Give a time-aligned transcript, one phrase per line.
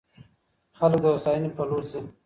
[0.77, 2.01] خلګ د هوساینې په لور ځي.